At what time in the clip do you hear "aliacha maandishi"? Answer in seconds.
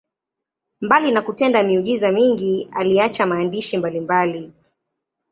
2.73-3.77